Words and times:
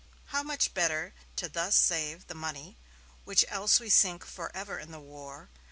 How 0.33 0.41
much 0.41 0.73
better 0.73 1.13
to 1.35 1.47
thus 1.47 1.75
save 1.75 2.25
the 2.25 2.33
money 2.33 2.75
which 3.23 3.45
else 3.49 3.79
we 3.79 3.91
sink 3.91 4.25
forever 4.25 4.79
in 4.79 4.89
the 4.89 4.99
war.... 4.99 5.49